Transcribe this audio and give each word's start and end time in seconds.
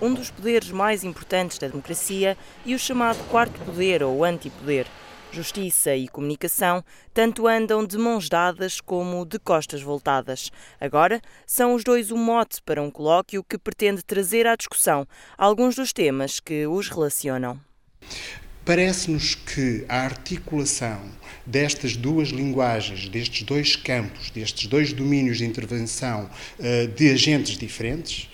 um 0.00 0.14
dos 0.14 0.30
poderes 0.30 0.70
mais 0.70 1.04
importantes 1.04 1.58
da 1.58 1.68
democracia 1.68 2.36
e 2.64 2.74
o 2.74 2.78
chamado 2.78 3.22
quarto 3.28 3.58
poder 3.64 4.02
ou 4.02 4.24
antipoder. 4.24 4.86
Justiça 5.32 5.94
e 5.94 6.08
comunicação 6.08 6.82
tanto 7.14 7.46
andam 7.46 7.86
de 7.86 7.96
mãos 7.96 8.28
dadas 8.28 8.80
como 8.80 9.24
de 9.24 9.38
costas 9.38 9.80
voltadas. 9.80 10.50
Agora, 10.80 11.20
são 11.46 11.74
os 11.74 11.84
dois 11.84 12.10
o 12.10 12.16
mote 12.16 12.60
para 12.62 12.82
um 12.82 12.90
colóquio 12.90 13.44
que 13.44 13.56
pretende 13.56 14.02
trazer 14.02 14.46
à 14.46 14.56
discussão 14.56 15.06
alguns 15.38 15.76
dos 15.76 15.92
temas 15.92 16.40
que 16.40 16.66
os 16.66 16.88
relacionam. 16.88 17.60
Parece-nos 18.70 19.34
que 19.34 19.84
a 19.88 20.02
articulação 20.02 21.00
destas 21.44 21.96
duas 21.96 22.28
linguagens, 22.28 23.08
destes 23.08 23.42
dois 23.42 23.74
campos, 23.74 24.30
destes 24.30 24.68
dois 24.68 24.92
domínios 24.92 25.38
de 25.38 25.44
intervenção 25.44 26.30
uh, 26.56 26.86
de 26.86 27.10
agentes 27.10 27.58
diferentes, 27.58 28.28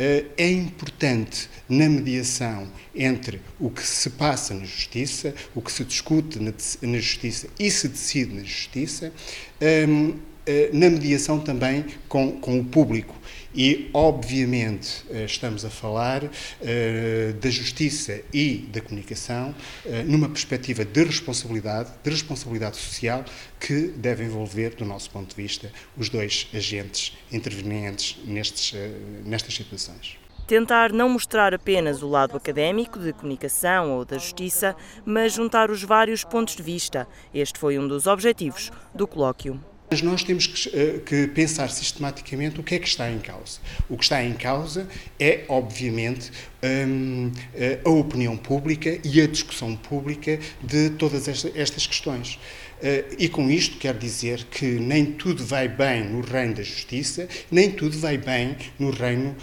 uh, 0.00 0.30
é 0.38 0.50
importante 0.50 1.46
na 1.68 1.90
mediação 1.90 2.72
entre 2.94 3.42
o 3.60 3.68
que 3.68 3.86
se 3.86 4.08
passa 4.08 4.54
na 4.54 4.64
justiça, 4.64 5.34
o 5.54 5.60
que 5.60 5.70
se 5.70 5.84
discute 5.84 6.38
na, 6.40 6.98
justiça 6.98 7.48
e 7.58 7.70
se 7.70 7.86
decide 7.86 8.32
na 8.32 8.44
justiça, 8.44 9.12
ehm, 9.60 10.14
eh, 10.46 10.70
na 10.72 10.88
mediação 10.90 11.38
também 11.38 11.84
com, 12.08 12.32
com 12.32 12.58
o 12.58 12.64
público 12.64 13.14
e, 13.54 13.90
obviamente, 13.92 15.04
eh, 15.10 15.24
estamos 15.24 15.64
a 15.64 15.70
falar 15.70 16.24
uh, 16.24 16.30
da 17.40 17.50
justiça 17.50 18.20
e 18.32 18.68
da 18.72 18.80
comunicação 18.80 19.54
uh, 19.84 19.90
numa 20.06 20.28
perspectiva 20.28 20.84
de 20.84 21.04
responsabilidade, 21.04 21.90
de 22.02 22.10
responsabilidade 22.10 22.76
social, 22.76 23.24
que 23.60 23.88
deve 23.88 24.24
envolver, 24.24 24.74
do 24.74 24.84
nosso 24.84 25.10
ponto 25.10 25.34
de 25.34 25.42
vista, 25.42 25.70
os 25.96 26.08
dois 26.08 26.48
agentes 26.54 27.16
intervenientes 27.30 28.18
nestes, 28.24 28.74
nestas 29.24 29.54
situações. 29.54 30.18
Tentar 30.46 30.92
não 30.92 31.08
mostrar 31.08 31.54
apenas 31.54 32.02
o 32.02 32.08
lado 32.08 32.36
académico 32.36 32.98
de 32.98 33.12
comunicação 33.12 33.92
ou 33.92 34.04
da 34.04 34.18
justiça, 34.18 34.74
mas 35.04 35.32
juntar 35.32 35.70
os 35.70 35.82
vários 35.82 36.24
pontos 36.24 36.56
de 36.56 36.62
vista. 36.62 37.06
Este 37.32 37.58
foi 37.58 37.78
um 37.78 37.86
dos 37.86 38.06
objetivos 38.06 38.70
do 38.94 39.06
colóquio. 39.06 39.71
Mas 39.92 40.00
nós 40.00 40.24
temos 40.24 40.46
que, 40.46 40.70
eh, 40.74 41.00
que, 41.04 41.26
pensar 41.26 41.68
sistematicamente 41.68 42.58
o 42.58 42.62
que 42.62 42.76
é 42.76 42.78
que 42.78 42.88
está 42.88 43.10
em 43.10 43.18
causa. 43.18 43.58
O 43.90 43.98
que 43.98 44.04
está 44.04 44.24
em 44.24 44.32
causa 44.32 44.88
é, 45.20 45.44
obviamente, 45.50 46.32
hum, 46.62 47.30
eh, 47.54 47.78
a 47.84 47.90
opinião 47.90 48.34
pública 48.34 48.98
e 49.04 49.20
a 49.20 49.26
discussão 49.26 49.76
pública 49.76 50.40
de 50.62 50.88
todas 50.88 51.28
estas 51.54 51.86
questões. 51.86 52.38
Eh, 52.82 53.04
e 53.18 53.28
com 53.28 53.50
isto 53.50 53.78
quero 53.78 53.98
dizer 53.98 54.44
que 54.50 54.64
nem 54.64 55.06
tudo 55.06 55.44
vai 55.44 55.68
bem 55.68 56.04
no 56.04 56.20
reino 56.20 56.54
da 56.54 56.62
justiça, 56.62 57.28
nem 57.50 57.70
tudo 57.70 57.96
vai 57.98 58.18
bem 58.18 58.56
no 58.78 58.90
reino 58.90 59.36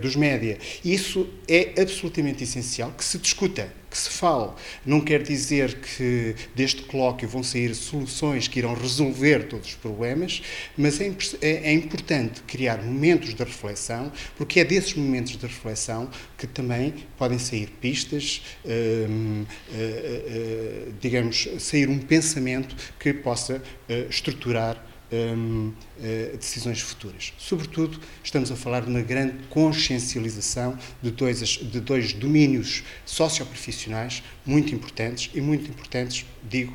dos 0.00 0.16
média. 0.16 0.58
Isso 0.84 1.28
é 1.48 1.80
absolutamente 1.80 2.42
essencial 2.44 2.92
que 2.92 3.04
se 3.04 3.18
discuta 3.18 3.70
que 3.92 3.98
se 3.98 4.08
fale. 4.08 4.50
Não 4.86 5.00
quer 5.00 5.22
dizer 5.22 5.74
que 5.74 6.34
deste 6.54 6.82
colóquio 6.82 7.28
vão 7.28 7.42
sair 7.42 7.74
soluções 7.74 8.48
que 8.48 8.58
irão 8.58 8.74
resolver 8.74 9.44
todos 9.44 9.68
os 9.68 9.74
problemas, 9.74 10.42
mas 10.76 10.98
é, 10.98 11.14
é, 11.42 11.50
é 11.68 11.72
importante 11.72 12.40
criar 12.42 12.82
momentos 12.82 13.34
de 13.34 13.44
reflexão, 13.44 14.10
porque 14.36 14.60
é 14.60 14.64
desses 14.64 14.94
momentos 14.94 15.36
de 15.36 15.46
reflexão 15.46 16.10
que 16.38 16.46
também 16.46 16.94
podem 17.18 17.38
sair 17.38 17.68
pistas, 17.80 18.42
hum, 18.64 19.44
hum, 19.44 20.92
digamos, 21.00 21.48
sair 21.58 21.88
um 21.88 21.98
pensamento 21.98 22.71
que 22.98 23.12
possa 23.12 23.62
eh, 23.88 24.06
estruturar 24.08 24.82
um, 25.12 25.68
uh, 25.68 26.36
decisões 26.36 26.80
futuras. 26.80 27.34
Sobretudo, 27.36 28.00
estamos 28.24 28.50
a 28.50 28.56
falar 28.56 28.80
de 28.80 28.88
uma 28.88 29.02
grande 29.02 29.34
consciencialização 29.50 30.78
de 31.02 31.10
dois, 31.10 31.38
de 31.40 31.80
dois 31.80 32.12
domínios 32.14 32.82
socioprofissionais 33.04 34.22
muito 34.46 34.74
importantes 34.74 35.30
e 35.34 35.40
muito 35.40 35.68
importantes, 35.68 36.24
digo, 36.42 36.74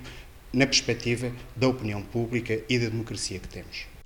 na 0.54 0.66
perspectiva 0.66 1.32
da 1.56 1.68
opinião 1.68 2.02
pública 2.02 2.62
e 2.70 2.80
da 2.80 2.90
democracia 2.90 3.40
que 3.40 3.48
temos 3.48 3.97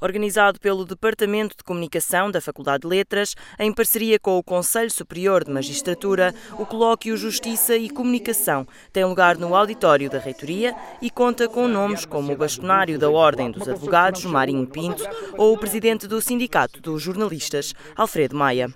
organizado 0.00 0.60
pelo 0.60 0.84
Departamento 0.84 1.56
de 1.56 1.64
Comunicação 1.64 2.30
da 2.30 2.40
Faculdade 2.40 2.82
de 2.82 2.88
Letras, 2.88 3.34
em 3.58 3.72
parceria 3.72 4.18
com 4.18 4.38
o 4.38 4.42
Conselho 4.42 4.90
Superior 4.90 5.44
de 5.44 5.50
Magistratura, 5.50 6.34
o 6.58 6.66
colóquio 6.66 7.16
Justiça 7.16 7.76
e 7.76 7.88
Comunicação 7.88 8.66
tem 8.92 9.04
lugar 9.04 9.36
no 9.36 9.54
auditório 9.54 10.08
da 10.08 10.18
Reitoria 10.18 10.74
e 11.00 11.10
conta 11.10 11.48
com 11.48 11.68
nomes 11.68 12.04
como 12.04 12.32
o 12.32 12.36
bastonário 12.36 12.98
da 12.98 13.10
Ordem 13.10 13.50
dos 13.50 13.68
Advogados, 13.68 14.24
Marinho 14.24 14.66
Pinto, 14.66 15.04
ou 15.36 15.54
o 15.54 15.58
presidente 15.58 16.06
do 16.06 16.20
Sindicato 16.20 16.80
dos 16.80 17.02
Jornalistas, 17.02 17.74
Alfredo 17.94 18.36
Maia. 18.36 18.72